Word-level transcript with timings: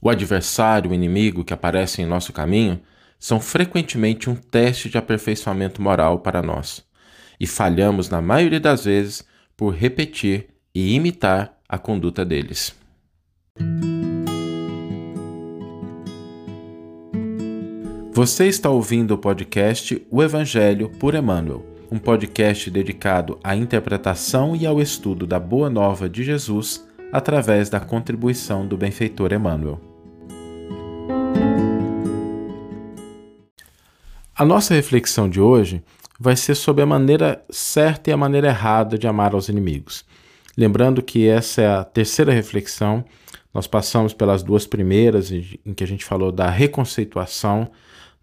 O 0.00 0.08
adversário, 0.08 0.90
o 0.90 0.94
inimigo 0.94 1.44
que 1.44 1.52
aparece 1.52 2.00
em 2.00 2.06
nosso 2.06 2.32
caminho, 2.32 2.80
são 3.18 3.40
frequentemente 3.40 4.30
um 4.30 4.36
teste 4.36 4.88
de 4.88 4.96
aperfeiçoamento 4.96 5.82
moral 5.82 6.20
para 6.20 6.40
nós, 6.40 6.84
e 7.40 7.46
falhamos 7.46 8.08
na 8.08 8.22
maioria 8.22 8.60
das 8.60 8.84
vezes 8.84 9.26
por 9.56 9.74
repetir 9.74 10.46
e 10.72 10.94
imitar 10.94 11.58
a 11.68 11.76
conduta 11.78 12.24
deles. 12.24 12.76
Você 18.12 18.46
está 18.46 18.70
ouvindo 18.70 19.14
o 19.14 19.18
podcast 19.18 20.04
O 20.10 20.22
Evangelho 20.22 20.90
por 20.98 21.14
Emmanuel, 21.14 21.64
um 21.90 21.98
podcast 21.98 22.70
dedicado 22.70 23.38
à 23.42 23.56
interpretação 23.56 24.54
e 24.54 24.66
ao 24.66 24.80
estudo 24.80 25.26
da 25.26 25.40
Boa 25.40 25.70
Nova 25.70 26.08
de 26.08 26.22
Jesus 26.22 26.86
através 27.12 27.70
da 27.70 27.80
contribuição 27.80 28.66
do 28.66 28.76
benfeitor 28.76 29.32
Emmanuel. 29.32 29.87
A 34.38 34.44
nossa 34.44 34.72
reflexão 34.72 35.28
de 35.28 35.40
hoje 35.40 35.82
vai 36.16 36.36
ser 36.36 36.54
sobre 36.54 36.80
a 36.80 36.86
maneira 36.86 37.44
certa 37.50 38.08
e 38.08 38.12
a 38.12 38.16
maneira 38.16 38.46
errada 38.46 38.96
de 38.96 39.08
amar 39.08 39.34
aos 39.34 39.48
inimigos. 39.48 40.04
Lembrando 40.56 41.02
que 41.02 41.26
essa 41.26 41.60
é 41.60 41.66
a 41.66 41.82
terceira 41.82 42.32
reflexão, 42.32 43.04
nós 43.52 43.66
passamos 43.66 44.14
pelas 44.14 44.44
duas 44.44 44.64
primeiras, 44.64 45.32
em 45.32 45.74
que 45.74 45.82
a 45.82 45.86
gente 45.88 46.04
falou 46.04 46.30
da 46.30 46.48
reconceituação 46.48 47.68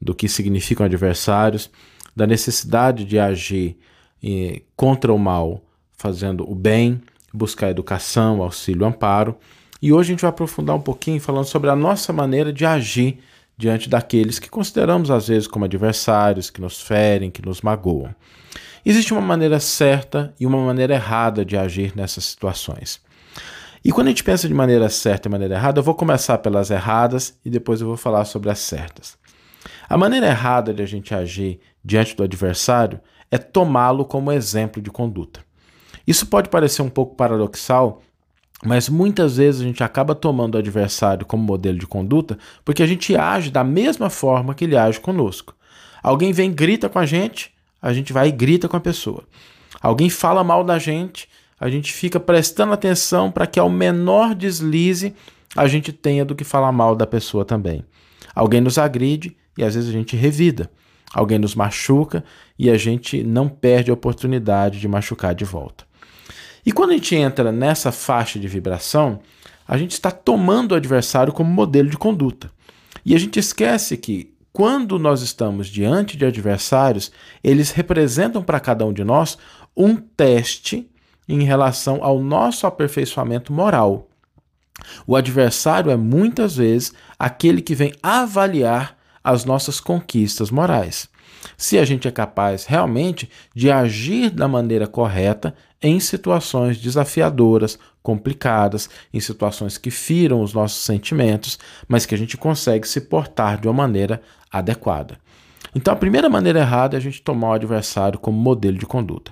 do 0.01 0.15
que 0.15 0.29
significam 0.29 0.85
adversários, 0.85 1.69
da 2.15 2.25
necessidade 2.25 3.03
de 3.03 3.19
agir 3.19 3.77
eh, 4.23 4.61
contra 4.73 5.11
o 5.11 5.19
mal, 5.19 5.65
fazendo 5.97 6.49
o 6.49 6.55
bem, 6.55 7.01
buscar 7.33 7.69
educação, 7.69 8.41
auxílio, 8.41 8.85
amparo. 8.85 9.35
E 9.81 9.91
hoje 9.91 10.11
a 10.11 10.13
gente 10.13 10.21
vai 10.21 10.29
aprofundar 10.29 10.77
um 10.77 10.81
pouquinho 10.81 11.19
falando 11.19 11.45
sobre 11.45 11.69
a 11.69 11.75
nossa 11.75 12.13
maneira 12.13 12.53
de 12.53 12.65
agir 12.65 13.19
diante 13.57 13.89
daqueles 13.89 14.39
que 14.39 14.49
consideramos 14.49 15.09
às 15.09 15.27
vezes 15.27 15.47
como 15.47 15.65
adversários, 15.65 16.49
que 16.49 16.61
nos 16.61 16.81
ferem, 16.81 17.31
que 17.31 17.45
nos 17.45 17.61
magoam. 17.61 18.13
Existe 18.85 19.13
uma 19.13 19.21
maneira 19.21 19.59
certa 19.59 20.33
e 20.39 20.45
uma 20.45 20.59
maneira 20.59 20.93
errada 20.93 21.43
de 21.43 21.57
agir 21.57 21.93
nessas 21.95 22.25
situações. 22.25 23.01
E 23.83 23.91
quando 23.91 24.07
a 24.07 24.09
gente 24.09 24.23
pensa 24.23 24.47
de 24.47 24.53
maneira 24.53 24.89
certa 24.89 25.27
e 25.27 25.31
maneira 25.31 25.55
errada, 25.55 25.79
eu 25.79 25.83
vou 25.83 25.95
começar 25.95 26.39
pelas 26.39 26.71
erradas 26.71 27.37
e 27.45 27.49
depois 27.49 27.81
eu 27.81 27.87
vou 27.87 27.97
falar 27.97 28.25
sobre 28.25 28.49
as 28.49 28.59
certas. 28.59 29.17
A 29.87 29.97
maneira 29.97 30.27
errada 30.27 30.73
de 30.73 30.81
a 30.81 30.85
gente 30.85 31.13
agir 31.13 31.59
diante 31.83 32.15
do 32.15 32.23
adversário 32.23 32.99
é 33.29 33.37
tomá-lo 33.37 34.05
como 34.05 34.31
exemplo 34.31 34.81
de 34.81 34.89
conduta. 34.89 35.41
Isso 36.07 36.27
pode 36.27 36.49
parecer 36.49 36.81
um 36.81 36.89
pouco 36.89 37.15
paradoxal, 37.15 38.01
mas 38.63 38.89
muitas 38.89 39.37
vezes 39.37 39.61
a 39.61 39.63
gente 39.63 39.83
acaba 39.83 40.15
tomando 40.15 40.55
o 40.55 40.57
adversário 40.57 41.25
como 41.25 41.43
modelo 41.43 41.77
de 41.77 41.87
conduta 41.87 42.37
porque 42.63 42.81
a 42.81 42.87
gente 42.87 43.15
age 43.15 43.51
da 43.51 43.63
mesma 43.63 44.09
forma 44.09 44.53
que 44.53 44.65
ele 44.65 44.77
age 44.77 44.99
conosco. 44.99 45.53
Alguém 46.01 46.31
vem 46.31 46.53
grita 46.53 46.87
com 46.87 46.99
a 46.99 47.05
gente, 47.05 47.51
a 47.81 47.91
gente 47.91 48.13
vai 48.13 48.29
e 48.29 48.31
grita 48.31 48.67
com 48.67 48.77
a 48.77 48.81
pessoa. 48.81 49.23
Alguém 49.81 50.09
fala 50.09 50.43
mal 50.43 50.63
da 50.63 50.79
gente, 50.79 51.27
a 51.59 51.69
gente 51.69 51.91
fica 51.93 52.19
prestando 52.19 52.73
atenção 52.73 53.31
para 53.31 53.47
que 53.47 53.59
ao 53.59 53.69
menor 53.69 54.35
deslize 54.35 55.13
a 55.55 55.67
gente 55.67 55.91
tenha 55.91 56.25
do 56.25 56.35
que 56.35 56.43
falar 56.43 56.71
mal 56.71 56.95
da 56.95 57.07
pessoa 57.07 57.45
também. 57.45 57.83
Alguém 58.33 58.61
nos 58.61 58.77
agride 58.77 59.35
e 59.57 59.63
às 59.63 59.75
vezes 59.75 59.89
a 59.89 59.93
gente 59.93 60.15
revida. 60.15 60.69
Alguém 61.13 61.39
nos 61.39 61.55
machuca 61.55 62.23
e 62.59 62.69
a 62.69 62.77
gente 62.77 63.23
não 63.23 63.47
perde 63.47 63.89
a 63.89 63.93
oportunidade 63.93 64.79
de 64.79 64.87
machucar 64.87 65.33
de 65.33 65.45
volta. 65.45 65.84
E 66.65 66.71
quando 66.71 66.91
a 66.91 66.93
gente 66.93 67.15
entra 67.15 67.51
nessa 67.51 67.91
faixa 67.91 68.39
de 68.39 68.47
vibração, 68.47 69.19
a 69.67 69.77
gente 69.77 69.91
está 69.91 70.09
tomando 70.09 70.71
o 70.71 70.75
adversário 70.75 71.31
como 71.31 71.49
modelo 71.49 71.89
de 71.89 71.97
conduta. 71.97 72.49
E 73.05 73.13
a 73.13 73.19
gente 73.19 73.37
esquece 73.37 73.95
que 73.97 74.33
quando 74.51 74.97
nós 74.97 75.21
estamos 75.21 75.67
diante 75.67 76.17
de 76.17 76.25
adversários, 76.25 77.11
eles 77.43 77.69
representam 77.71 78.41
para 78.41 78.59
cada 78.59 78.85
um 78.85 78.93
de 78.93 79.03
nós 79.03 79.37
um 79.77 79.95
teste 79.95 80.89
em 81.27 81.43
relação 81.43 82.03
ao 82.03 82.19
nosso 82.19 82.65
aperfeiçoamento 82.65 83.53
moral. 83.53 84.07
O 85.05 85.15
adversário 85.15 85.91
é 85.91 85.95
muitas 85.95 86.55
vezes 86.55 86.93
aquele 87.19 87.61
que 87.61 87.75
vem 87.75 87.93
avaliar 88.01 88.97
as 89.23 89.45
nossas 89.45 89.79
conquistas 89.79 90.49
morais 90.49 91.09
se 91.57 91.77
a 91.77 91.85
gente 91.85 92.07
é 92.07 92.11
capaz 92.11 92.65
realmente 92.65 93.29
de 93.53 93.71
agir 93.71 94.29
da 94.29 94.47
maneira 94.47 94.87
correta 94.87 95.55
em 95.85 95.99
situações 95.99 96.79
desafiadoras, 96.79 97.77
complicadas, 98.01 98.89
em 99.13 99.19
situações 99.19 99.77
que 99.77 99.91
firam 99.91 100.41
os 100.41 100.51
nossos 100.51 100.83
sentimentos, 100.83 101.59
mas 101.87 102.07
que 102.07 102.15
a 102.15 102.17
gente 102.17 102.35
consegue 102.35 102.87
se 102.87 103.01
portar 103.01 103.61
de 103.61 103.67
uma 103.67 103.73
maneira 103.73 104.19
adequada. 104.51 105.19
Então, 105.75 105.93
a 105.93 105.97
primeira 105.97 106.27
maneira 106.27 106.61
errada 106.61 106.95
é 106.95 106.97
a 106.97 107.01
gente 107.01 107.21
tomar 107.21 107.49
o 107.49 107.53
adversário 107.53 108.17
como 108.17 108.35
modelo 108.35 108.79
de 108.79 108.85
conduta. 108.87 109.31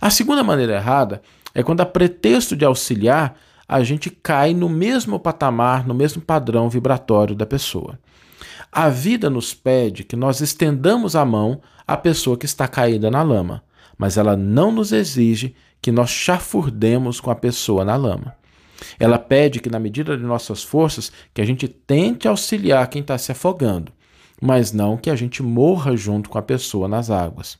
A 0.00 0.08
segunda 0.08 0.44
maneira 0.44 0.76
errada 0.76 1.20
é 1.52 1.64
quando, 1.64 1.80
a 1.80 1.86
pretexto 1.86 2.54
de 2.54 2.64
auxiliar, 2.64 3.36
a 3.66 3.82
gente 3.82 4.08
cai 4.08 4.54
no 4.54 4.68
mesmo 4.68 5.18
patamar, 5.18 5.84
no 5.84 5.94
mesmo 5.94 6.22
padrão 6.22 6.68
vibratório 6.68 7.34
da 7.34 7.44
pessoa. 7.44 7.98
A 8.70 8.88
vida 8.88 9.28
nos 9.28 9.52
pede 9.52 10.04
que 10.04 10.14
nós 10.14 10.40
estendamos 10.40 11.16
a 11.16 11.24
mão 11.24 11.60
à 11.84 11.96
pessoa 11.96 12.36
que 12.36 12.46
está 12.46 12.68
caída 12.68 13.10
na 13.10 13.22
lama, 13.22 13.64
mas 13.98 14.16
ela 14.16 14.36
não 14.36 14.70
nos 14.70 14.92
exige 14.92 15.56
que 15.82 15.90
nós 15.90 16.08
chafurdemos 16.08 17.20
com 17.20 17.30
a 17.30 17.34
pessoa 17.34 17.84
na 17.84 17.96
lama. 17.96 18.34
Ela 18.98 19.18
pede 19.18 19.60
que, 19.60 19.68
na 19.68 19.80
medida 19.80 20.16
de 20.16 20.22
nossas 20.22 20.62
forças, 20.62 21.10
que 21.34 21.42
a 21.42 21.44
gente 21.44 21.66
tente 21.66 22.28
auxiliar 22.28 22.88
quem 22.88 23.02
está 23.02 23.18
se 23.18 23.32
afogando, 23.32 23.92
mas 24.40 24.72
não 24.72 24.96
que 24.96 25.10
a 25.10 25.16
gente 25.16 25.42
morra 25.42 25.96
junto 25.96 26.30
com 26.30 26.38
a 26.38 26.42
pessoa 26.42 26.86
nas 26.86 27.10
águas. 27.10 27.58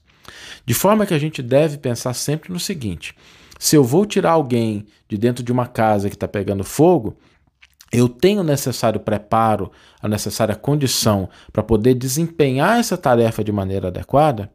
De 0.65 0.73
forma 0.73 1.05
que 1.05 1.15
a 1.15 1.19
gente 1.19 1.43
deve 1.43 1.79
pensar 1.79 2.15
sempre 2.15 2.53
no 2.53 2.61
seguinte: 2.61 3.15
se 3.59 3.77
eu 3.77 3.85
vou 3.85 4.07
tirar 4.07 4.33
alguém 4.33 4.87
de 5.09 5.19
dentro 5.19 5.43
de 5.43 5.53
uma 5.53 5.67
casa 5.67 6.09
que 6.09 6.17
está 6.17 6.29
pegando 6.29 6.65
fogo, 6.65 7.17
eu 7.93 8.09
tenho 8.09 8.41
o 8.41 8.45
necessário 8.45 8.99
preparo, 8.99 9.71
a 10.01 10.09
necessária 10.09 10.57
condição 10.57 11.29
para 11.53 11.63
poder 11.63 11.95
desempenhar 11.95 12.79
essa 12.79 12.97
tarefa 12.97 13.45
de 13.45 13.53
maneira 13.53 13.89
adequada, 13.89 14.51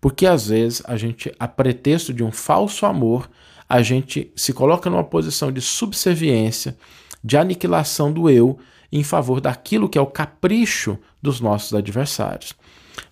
porque 0.00 0.26
às 0.26 0.48
vezes 0.48 0.82
a 0.86 0.96
gente, 0.96 1.32
a 1.38 1.46
pretexto 1.46 2.12
de 2.12 2.22
um 2.22 2.32
falso 2.32 2.86
amor, 2.86 3.30
a 3.68 3.82
gente 3.82 4.32
se 4.34 4.52
coloca 4.52 4.88
numa 4.88 5.04
posição 5.04 5.52
de 5.52 5.60
subserviência, 5.60 6.76
de 7.22 7.36
aniquilação 7.36 8.12
do 8.12 8.30
eu 8.30 8.58
em 8.90 9.02
favor 9.02 9.40
daquilo 9.40 9.88
que 9.88 9.98
é 9.98 10.00
o 10.00 10.06
capricho 10.06 10.98
dos 11.22 11.40
nossos 11.40 11.74
adversários. 11.74 12.54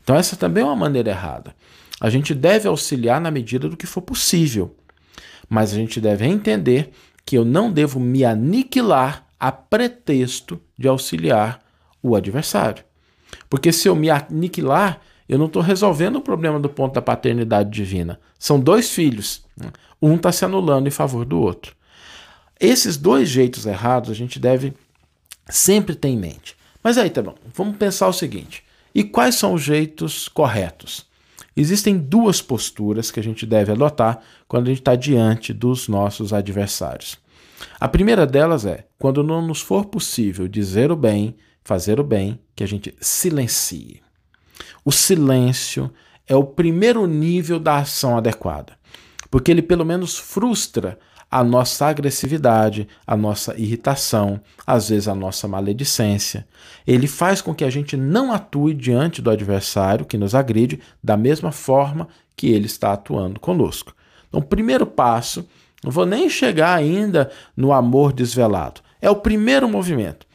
Então, 0.03 0.17
essa 0.17 0.37
também 0.37 0.63
é 0.63 0.67
uma 0.67 0.77
maneira 0.77 1.11
errada. 1.11 1.55
A 2.01 2.09
gente 2.09 2.35
deve 2.35 2.69
auxiliar 2.69 3.21
na 3.21 3.31
medida 3.31 3.69
do 3.69 3.77
que 3.77 3.87
for 3.87 4.03
possível, 4.03 4.75
mas 5.49 5.73
a 5.73 5.77
gente 5.77 6.01
deve 6.01 6.27
entender 6.27 6.91
que 7.25 7.37
eu 7.37 7.45
não 7.45 7.71
devo 7.71 7.99
me 7.99 8.25
aniquilar 8.25 9.27
a 9.39 9.53
pretexto 9.53 10.61
de 10.79 10.89
auxiliar 10.89 11.61
o 12.03 12.15
adversário. 12.15 12.85
Porque 13.51 13.73
se 13.73 13.89
eu 13.89 13.97
me 13.97 14.11
aniquilar, 14.11 15.01
eu 15.29 15.39
não 15.39 15.47
estou 15.47 15.63
resolvendo 15.63 16.17
o 16.17 16.21
problema 16.21 16.61
do 16.61 16.69
ponto 16.69 16.95
da 16.95 17.03
paternidade 17.03 17.71
divina. 17.71 18.21
São 18.39 18.61
dois 18.61 18.91
filhos. 18.91 19.45
Um 20.01 20.17
está 20.17 20.31
se 20.31 20.45
anulando 20.45 20.87
em 20.87 20.91
favor 20.91 21.25
do 21.25 21.41
outro. 21.41 21.75
Esses 22.61 22.97
dois 22.97 23.29
jeitos 23.29 23.67
errados 23.67 24.11
a 24.11 24.15
gente 24.15 24.39
deve 24.39 24.73
sempre 25.49 25.95
ter 25.95 26.09
em 26.09 26.17
mente. 26.17 26.57
Mas 26.83 26.97
aí 26.97 27.11
tá 27.11 27.23
bom, 27.23 27.35
vamos 27.55 27.77
pensar 27.77 28.09
o 28.09 28.13
seguinte: 28.13 28.63
e 28.95 29.03
quais 29.03 29.35
são 29.35 29.55
os 29.55 29.63
jeitos 29.63 30.29
corretos? 30.29 31.07
Existem 31.57 31.97
duas 31.97 32.41
posturas 32.41 33.11
que 33.11 33.19
a 33.19 33.23
gente 33.23 33.47
deve 33.47 33.73
adotar 33.73 34.21
quando 34.47 34.67
a 34.67 34.71
gente 34.71 34.81
está 34.81 34.95
diante 34.95 35.53
dos 35.53 35.89
nossos 35.89 36.33
adversários. 36.33 37.19
A 37.81 37.89
primeira 37.89 38.27
delas 38.27 38.65
é: 38.65 38.87
quando 38.99 39.23
não 39.23 39.47
nos 39.47 39.61
for 39.61 39.87
possível 39.87 40.47
dizer 40.47 40.93
o 40.93 40.97
bem, 40.97 41.35
fazer 41.65 41.99
o 41.99 42.05
bem, 42.05 42.39
que 42.55 42.63
a 42.63 42.69
gente 42.69 42.95
silencie. 43.01 44.06
O 44.87 44.93
silêncio 44.93 45.91
é 46.29 46.37
o 46.37 46.45
primeiro 46.45 47.09
nível 47.09 47.59
da 47.59 47.79
ação 47.79 48.17
adequada, 48.17 48.75
porque 49.29 49.51
ele 49.51 49.61
pelo 49.61 49.85
menos 49.85 50.17
frustra 50.17 50.97
a 51.29 51.43
nossa 51.43 51.87
agressividade, 51.87 52.87
a 53.05 53.17
nossa 53.17 53.61
irritação, 53.61 54.41
às 54.65 54.91
vezes 54.91 55.09
a 55.09 55.15
nossa 55.15 55.49
maledicência. 55.49 56.47
Ele 56.87 57.09
faz 57.09 57.43
com 57.43 57.53
que 57.53 57.65
a 57.65 57.69
gente 57.69 57.97
não 57.97 58.33
atue 58.33 58.75
diante 58.75 59.21
do 59.21 59.29
adversário 59.29 60.07
que 60.07 60.17
nos 60.17 60.37
agride 60.37 60.79
da 61.03 61.17
mesma 61.17 61.51
forma 61.51 62.07
que 62.37 62.47
ele 62.47 62.67
está 62.67 62.93
atuando 62.93 63.41
conosco. 63.41 63.93
Então, 64.29 64.41
primeiro 64.41 64.87
passo 64.87 65.49
não 65.83 65.91
vou 65.91 66.07
nem 66.07 66.31
chegar 66.31 66.77
ainda 66.77 67.29
no 67.57 67.73
amor 67.73 68.13
desvelado. 68.13 68.83
É 69.03 69.11
o 69.11 69.17
primeiro 69.17 69.69
movimento. 69.69 70.26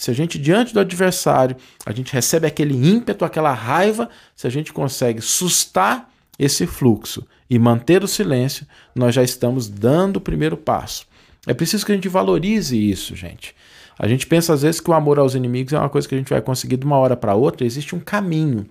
Se 0.00 0.10
a 0.10 0.14
gente, 0.14 0.38
diante 0.38 0.72
do 0.72 0.80
adversário, 0.80 1.54
a 1.84 1.92
gente 1.92 2.10
recebe 2.10 2.46
aquele 2.46 2.74
ímpeto, 2.74 3.22
aquela 3.22 3.52
raiva, 3.52 4.08
se 4.34 4.46
a 4.46 4.50
gente 4.50 4.72
consegue 4.72 5.20
sustar 5.20 6.08
esse 6.38 6.66
fluxo 6.66 7.22
e 7.50 7.58
manter 7.58 8.02
o 8.02 8.08
silêncio, 8.08 8.66
nós 8.94 9.14
já 9.14 9.22
estamos 9.22 9.68
dando 9.68 10.16
o 10.16 10.20
primeiro 10.22 10.56
passo. 10.56 11.06
É 11.46 11.52
preciso 11.52 11.84
que 11.84 11.92
a 11.92 11.94
gente 11.94 12.08
valorize 12.08 12.74
isso, 12.74 13.14
gente. 13.14 13.54
A 13.98 14.08
gente 14.08 14.26
pensa 14.26 14.54
às 14.54 14.62
vezes 14.62 14.80
que 14.80 14.90
o 14.90 14.94
amor 14.94 15.18
aos 15.18 15.34
inimigos 15.34 15.74
é 15.74 15.78
uma 15.78 15.90
coisa 15.90 16.08
que 16.08 16.14
a 16.14 16.18
gente 16.18 16.30
vai 16.30 16.40
conseguir 16.40 16.78
de 16.78 16.86
uma 16.86 16.96
hora 16.96 17.14
para 17.14 17.34
outra, 17.34 17.66
existe 17.66 17.94
um 17.94 18.00
caminho. 18.00 18.66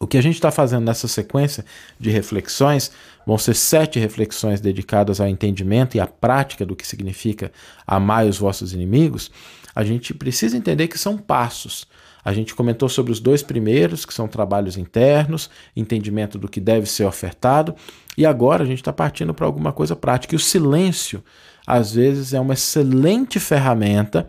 O 0.00 0.06
que 0.06 0.18
a 0.18 0.22
gente 0.22 0.34
está 0.34 0.50
fazendo 0.50 0.84
nessa 0.84 1.06
sequência 1.06 1.64
de 1.98 2.10
reflexões 2.10 2.90
vão 3.26 3.38
ser 3.38 3.54
sete 3.54 3.98
reflexões 3.98 4.60
dedicadas 4.60 5.20
ao 5.20 5.28
entendimento 5.28 5.96
e 5.96 6.00
à 6.00 6.06
prática 6.06 6.66
do 6.66 6.74
que 6.74 6.86
significa 6.86 7.52
amar 7.86 8.26
os 8.26 8.38
vossos 8.38 8.72
inimigos. 8.72 9.30
A 9.74 9.84
gente 9.84 10.12
precisa 10.12 10.56
entender 10.56 10.88
que 10.88 10.98
são 10.98 11.16
passos. 11.16 11.86
A 12.24 12.32
gente 12.32 12.54
comentou 12.54 12.88
sobre 12.88 13.12
os 13.12 13.20
dois 13.20 13.42
primeiros, 13.42 14.04
que 14.04 14.14
são 14.14 14.26
trabalhos 14.26 14.76
internos, 14.76 15.50
entendimento 15.76 16.38
do 16.38 16.48
que 16.48 16.60
deve 16.60 16.86
ser 16.86 17.04
ofertado, 17.04 17.74
e 18.16 18.24
agora 18.24 18.64
a 18.64 18.66
gente 18.66 18.78
está 18.78 18.92
partindo 18.92 19.34
para 19.34 19.46
alguma 19.46 19.72
coisa 19.72 19.94
prática. 19.94 20.34
E 20.34 20.36
o 20.36 20.40
silêncio, 20.40 21.22
às 21.66 21.92
vezes, 21.94 22.32
é 22.32 22.40
uma 22.40 22.54
excelente 22.54 23.38
ferramenta 23.38 24.26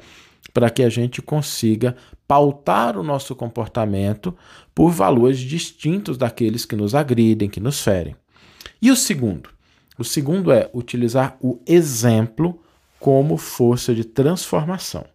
para 0.54 0.70
que 0.70 0.84
a 0.84 0.90
gente 0.90 1.22
consiga 1.22 1.96
pautar 2.28 2.98
o 2.98 3.04
nosso 3.04 3.36
comportamento 3.36 4.36
por 4.74 4.92
valores 4.92 5.40
distintos 5.40 6.18
daqueles 6.18 6.66
que 6.66 6.76
nos 6.76 6.96
agridem, 6.96 7.50
que 7.50 7.60
nos 7.60 7.82
ferem. 7.82 8.16
E 8.82 8.92
o 8.92 8.96
segundo? 8.96 9.50
O 9.98 10.04
segundo 10.04 10.52
é 10.52 10.70
utilizar 10.74 11.38
o 11.42 11.60
exemplo 11.66 12.60
como 13.00 13.38
força 13.38 13.94
de 13.94 14.04
transformação. 14.04 15.06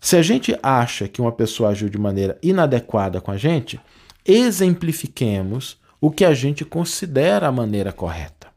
Se 0.00 0.16
a 0.16 0.22
gente 0.22 0.54
acha 0.62 1.08
que 1.08 1.20
uma 1.20 1.32
pessoa 1.32 1.70
agiu 1.70 1.88
de 1.88 1.96
maneira 1.96 2.38
inadequada 2.42 3.20
com 3.20 3.30
a 3.30 3.36
gente, 3.38 3.80
exemplifiquemos 4.26 5.78
o 6.00 6.10
que 6.10 6.24
a 6.24 6.34
gente 6.34 6.64
considera 6.64 7.48
a 7.48 7.52
maneira 7.52 7.92
correta. 7.92 8.48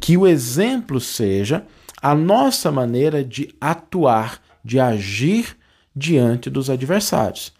Que 0.00 0.16
o 0.16 0.26
exemplo 0.26 1.00
seja 1.00 1.64
a 2.02 2.14
nossa 2.14 2.72
maneira 2.72 3.22
de 3.22 3.54
atuar, 3.60 4.40
de 4.64 4.80
agir 4.80 5.56
diante 5.98 6.48
dos 6.48 6.70
adversários. 6.70 7.52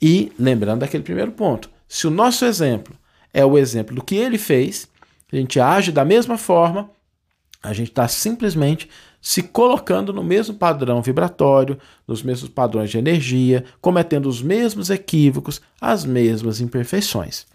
E 0.00 0.32
lembrando 0.38 0.80
daquele 0.80 1.04
primeiro 1.04 1.32
ponto, 1.32 1.70
se 1.86 2.06
o 2.06 2.10
nosso 2.10 2.44
exemplo 2.44 2.96
é 3.32 3.44
o 3.44 3.58
exemplo 3.58 3.94
do 3.94 4.02
que 4.02 4.16
ele 4.16 4.38
fez, 4.38 4.88
a 5.32 5.36
gente 5.36 5.60
age 5.60 5.92
da 5.92 6.04
mesma 6.04 6.36
forma, 6.36 6.90
a 7.62 7.72
gente 7.72 7.90
está 7.90 8.08
simplesmente 8.08 8.88
se 9.20 9.42
colocando 9.42 10.12
no 10.12 10.24
mesmo 10.24 10.54
padrão 10.56 11.00
vibratório, 11.00 11.78
nos 12.08 12.22
mesmos 12.22 12.50
padrões 12.50 12.90
de 12.90 12.98
energia, 12.98 13.64
cometendo 13.80 14.28
os 14.28 14.42
mesmos 14.42 14.90
equívocos, 14.90 15.60
as 15.80 16.04
mesmas 16.04 16.60
imperfeições. 16.60 17.46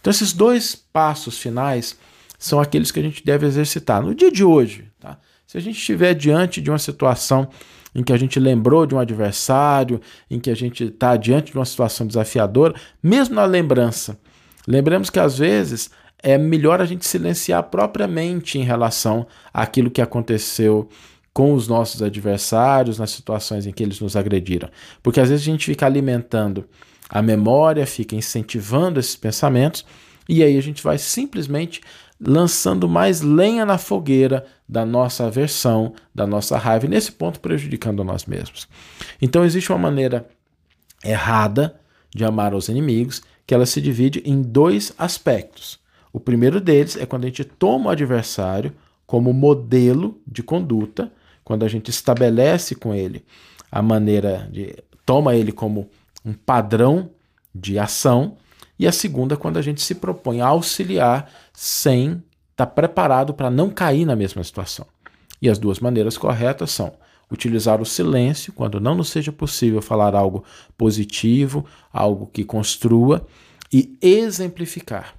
Então, 0.00 0.10
esses 0.10 0.32
dois 0.32 0.74
passos 0.74 1.38
finais 1.38 1.96
são 2.38 2.60
aqueles 2.60 2.90
que 2.90 2.98
a 2.98 3.02
gente 3.02 3.24
deve 3.24 3.46
exercitar 3.46 4.02
no 4.02 4.14
dia 4.14 4.32
de 4.32 4.42
hoje. 4.42 4.90
Tá? 4.98 5.16
Se 5.52 5.58
a 5.58 5.60
gente 5.60 5.76
estiver 5.76 6.14
diante 6.14 6.62
de 6.62 6.70
uma 6.70 6.78
situação 6.78 7.46
em 7.94 8.02
que 8.02 8.10
a 8.10 8.16
gente 8.16 8.40
lembrou 8.40 8.86
de 8.86 8.94
um 8.94 8.98
adversário, 8.98 10.00
em 10.30 10.40
que 10.40 10.48
a 10.48 10.54
gente 10.54 10.84
está 10.84 11.14
diante 11.14 11.52
de 11.52 11.58
uma 11.58 11.66
situação 11.66 12.06
desafiadora, 12.06 12.74
mesmo 13.02 13.34
na 13.34 13.44
lembrança, 13.44 14.18
lembremos 14.66 15.10
que 15.10 15.20
às 15.20 15.36
vezes 15.36 15.90
é 16.22 16.38
melhor 16.38 16.80
a 16.80 16.86
gente 16.86 17.04
silenciar 17.04 17.64
propriamente 17.64 18.58
em 18.58 18.62
relação 18.62 19.26
àquilo 19.52 19.90
que 19.90 20.00
aconteceu 20.00 20.88
com 21.34 21.52
os 21.52 21.68
nossos 21.68 22.00
adversários 22.00 22.98
nas 22.98 23.10
situações 23.10 23.66
em 23.66 23.72
que 23.72 23.82
eles 23.82 24.00
nos 24.00 24.16
agrediram. 24.16 24.70
Porque 25.02 25.20
às 25.20 25.28
vezes 25.28 25.46
a 25.46 25.50
gente 25.50 25.66
fica 25.66 25.84
alimentando 25.84 26.64
a 27.10 27.20
memória, 27.20 27.86
fica 27.86 28.16
incentivando 28.16 28.98
esses 28.98 29.16
pensamentos 29.16 29.84
e 30.26 30.42
aí 30.42 30.56
a 30.56 30.62
gente 30.62 30.82
vai 30.82 30.96
simplesmente 30.96 31.82
lançando 32.24 32.88
mais 32.88 33.20
lenha 33.20 33.66
na 33.66 33.78
fogueira 33.78 34.44
da 34.68 34.86
nossa 34.86 35.26
aversão, 35.26 35.94
da 36.14 36.26
nossa 36.26 36.56
raiva, 36.56 36.86
e 36.86 36.88
nesse 36.88 37.12
ponto 37.12 37.40
prejudicando 37.40 38.04
nós 38.04 38.24
mesmos. 38.26 38.68
Então 39.20 39.44
existe 39.44 39.70
uma 39.72 39.78
maneira 39.78 40.26
errada 41.04 41.74
de 42.14 42.24
amar 42.24 42.54
os 42.54 42.68
inimigos, 42.68 43.22
que 43.46 43.54
ela 43.54 43.66
se 43.66 43.80
divide 43.80 44.22
em 44.24 44.40
dois 44.40 44.92
aspectos. 44.96 45.80
O 46.12 46.20
primeiro 46.20 46.60
deles 46.60 46.96
é 46.96 47.06
quando 47.06 47.24
a 47.24 47.26
gente 47.26 47.44
toma 47.44 47.86
o 47.86 47.90
adversário 47.90 48.72
como 49.06 49.32
modelo 49.32 50.20
de 50.26 50.42
conduta 50.42 51.10
quando 51.44 51.64
a 51.64 51.68
gente 51.68 51.90
estabelece 51.90 52.74
com 52.74 52.94
ele 52.94 53.24
a 53.70 53.82
maneira 53.82 54.48
de. 54.52 54.76
toma 55.04 55.34
ele 55.34 55.50
como 55.50 55.88
um 56.24 56.32
padrão 56.32 57.10
de 57.54 57.78
ação, 57.78 58.36
e 58.78 58.86
a 58.86 58.92
segunda, 58.92 59.36
quando 59.36 59.58
a 59.58 59.62
gente 59.62 59.80
se 59.80 59.94
propõe 59.94 60.40
a 60.40 60.46
auxiliar 60.46 61.30
sem 61.52 62.22
estar 62.50 62.66
tá 62.66 62.66
preparado 62.66 63.34
para 63.34 63.50
não 63.50 63.70
cair 63.70 64.04
na 64.04 64.16
mesma 64.16 64.42
situação. 64.42 64.86
E 65.40 65.48
as 65.48 65.58
duas 65.58 65.80
maneiras 65.80 66.16
corretas 66.16 66.70
são 66.70 66.92
utilizar 67.30 67.80
o 67.80 67.86
silêncio 67.86 68.52
quando 68.52 68.78
não 68.78 68.94
nos 68.94 69.08
seja 69.08 69.32
possível 69.32 69.80
falar 69.80 70.14
algo 70.14 70.44
positivo, 70.76 71.64
algo 71.92 72.26
que 72.26 72.44
construa, 72.44 73.26
e 73.72 73.96
exemplificar. 74.02 75.14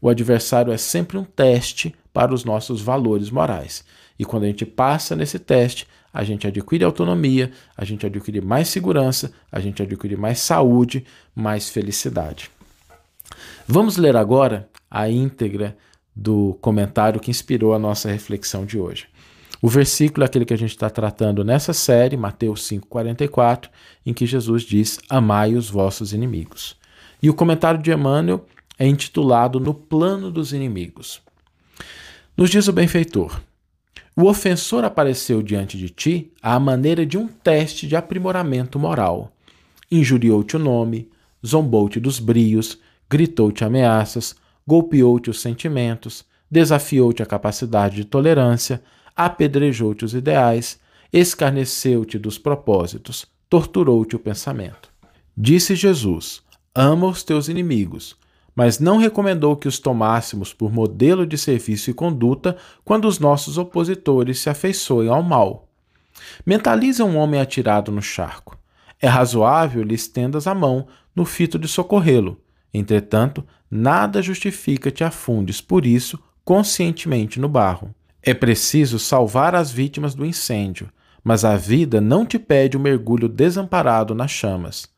O 0.00 0.08
adversário 0.08 0.72
é 0.72 0.76
sempre 0.76 1.16
um 1.16 1.24
teste 1.24 1.94
para 2.12 2.34
os 2.34 2.44
nossos 2.44 2.82
valores 2.82 3.30
morais. 3.30 3.84
E 4.18 4.24
quando 4.24 4.44
a 4.44 4.46
gente 4.46 4.66
passa 4.66 5.16
nesse 5.16 5.38
teste, 5.38 5.86
a 6.12 6.22
gente 6.22 6.46
adquire 6.46 6.84
autonomia, 6.84 7.50
a 7.76 7.84
gente 7.84 8.06
adquire 8.06 8.40
mais 8.40 8.68
segurança, 8.68 9.32
a 9.50 9.58
gente 9.58 9.82
adquire 9.82 10.16
mais 10.16 10.38
saúde, 10.38 11.04
mais 11.34 11.68
felicidade. 11.70 12.50
Vamos 13.66 13.96
ler 13.96 14.16
agora 14.16 14.68
a 14.90 15.08
íntegra 15.08 15.76
do 16.14 16.56
comentário 16.60 17.20
que 17.20 17.30
inspirou 17.30 17.74
a 17.74 17.78
nossa 17.78 18.10
reflexão 18.10 18.64
de 18.64 18.78
hoje. 18.78 19.06
O 19.60 19.68
versículo 19.68 20.24
é 20.24 20.26
aquele 20.26 20.44
que 20.44 20.52
a 20.52 20.58
gente 20.58 20.70
está 20.70 20.90
tratando 20.90 21.42
nessa 21.42 21.72
série, 21.72 22.16
Mateus 22.16 22.68
5,44, 22.68 23.70
em 24.04 24.12
que 24.12 24.26
Jesus 24.26 24.62
diz: 24.62 24.98
Amai 25.08 25.54
os 25.54 25.70
vossos 25.70 26.12
inimigos. 26.12 26.76
E 27.22 27.30
o 27.30 27.34
comentário 27.34 27.80
de 27.80 27.90
Emmanuel 27.90 28.44
é 28.78 28.86
intitulado 28.86 29.58
No 29.58 29.72
Plano 29.72 30.30
dos 30.30 30.52
Inimigos. 30.52 31.22
Nos 32.36 32.50
diz 32.50 32.68
o 32.68 32.72
benfeitor: 32.72 33.40
o 34.16 34.28
ofensor 34.28 34.84
apareceu 34.84 35.42
diante 35.42 35.76
de 35.76 35.88
ti 35.88 36.30
à 36.40 36.58
maneira 36.60 37.04
de 37.04 37.18
um 37.18 37.26
teste 37.26 37.88
de 37.88 37.96
aprimoramento 37.96 38.78
moral. 38.78 39.32
Injuriou-te 39.90 40.54
o 40.54 40.58
nome, 40.58 41.08
zombou-te 41.44 41.98
dos 41.98 42.20
brios, 42.20 42.78
gritou-te 43.08 43.64
ameaças, 43.64 44.34
golpeou-te 44.66 45.30
os 45.30 45.40
sentimentos, 45.40 46.24
desafiou-te 46.50 47.22
a 47.22 47.26
capacidade 47.26 47.96
de 47.96 48.04
tolerância, 48.04 48.82
apedrejou-te 49.14 50.04
os 50.04 50.14
ideais, 50.14 50.78
escarneceu-te 51.12 52.18
dos 52.18 52.38
propósitos, 52.38 53.26
torturou-te 53.48 54.16
o 54.16 54.18
pensamento. 54.18 54.88
Disse 55.36 55.74
Jesus: 55.74 56.42
Ama 56.74 57.06
os 57.06 57.22
teus 57.22 57.48
inimigos, 57.48 58.16
mas 58.54 58.78
não 58.78 58.98
recomendou 58.98 59.56
que 59.56 59.68
os 59.68 59.78
tomássemos 59.78 60.52
por 60.52 60.72
modelo 60.72 61.26
de 61.26 61.36
serviço 61.36 61.90
e 61.90 61.94
conduta 61.94 62.56
quando 62.84 63.06
os 63.06 63.18
nossos 63.18 63.58
opositores 63.58 64.40
se 64.40 64.48
afeiçoem 64.48 65.08
ao 65.08 65.22
mal. 65.22 65.68
Mentaliza 66.46 67.04
um 67.04 67.16
homem 67.16 67.40
atirado 67.40 67.90
no 67.90 68.02
charco. 68.02 68.58
É 69.00 69.08
razoável 69.08 69.82
lhe 69.82 69.94
estendas 69.94 70.46
a 70.46 70.54
mão 70.54 70.86
no 71.14 71.24
fito 71.24 71.58
de 71.58 71.68
socorrê-lo. 71.68 72.40
Entretanto, 72.74 73.46
nada 73.70 74.20
justifica 74.20 74.90
te 74.90 75.04
afundes 75.04 75.60
por 75.60 75.86
isso 75.86 76.18
conscientemente 76.44 77.38
no 77.38 77.48
barro. 77.48 77.94
É 78.20 78.34
preciso 78.34 78.98
salvar 78.98 79.54
as 79.54 79.70
vítimas 79.70 80.12
do 80.12 80.26
incêndio, 80.26 80.90
mas 81.22 81.44
a 81.44 81.56
vida 81.56 82.00
não 82.00 82.26
te 82.26 82.36
pede 82.36 82.76
o 82.76 82.80
um 82.80 82.82
mergulho 82.82 83.28
desamparado 83.28 84.12
nas 84.12 84.32
chamas. 84.32 84.88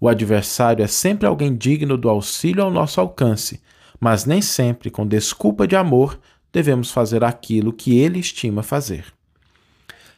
O 0.00 0.08
adversário 0.08 0.84
é 0.84 0.86
sempre 0.86 1.26
alguém 1.26 1.56
digno 1.56 1.96
do 1.96 2.08
auxílio 2.08 2.62
ao 2.62 2.70
nosso 2.70 3.00
alcance, 3.00 3.60
mas 3.98 4.24
nem 4.24 4.40
sempre, 4.40 4.90
com 4.90 5.06
desculpa 5.06 5.66
de 5.66 5.74
amor, 5.74 6.20
devemos 6.52 6.90
fazer 6.90 7.24
aquilo 7.24 7.72
que 7.72 7.98
ele 7.98 8.20
estima 8.20 8.62
fazer. 8.62 9.06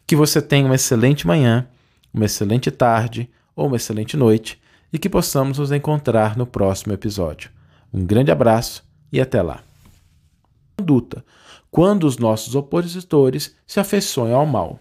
Que 0.06 0.16
você 0.16 0.42
tenha 0.42 0.66
uma 0.66 0.74
excelente 0.74 1.26
manhã, 1.26 1.68
uma 2.12 2.24
excelente 2.24 2.70
tarde 2.70 3.30
ou 3.54 3.66
uma 3.66 3.76
excelente 3.76 4.16
noite 4.16 4.60
e 4.92 4.98
que 4.98 5.08
possamos 5.08 5.58
nos 5.58 5.72
encontrar 5.72 6.36
no 6.36 6.46
próximo 6.46 6.92
episódio. 6.92 7.50
Um 7.92 8.04
grande 8.04 8.30
abraço 8.30 8.84
e 9.12 9.20
até 9.20 9.42
lá. 9.42 9.60
Conduta: 10.76 11.24
quando 11.70 12.04
os 12.04 12.18
nossos 12.18 12.54
opositores 12.54 13.54
se 13.66 13.80
afeiçoem 13.80 14.32
ao 14.32 14.46
mal. 14.46 14.80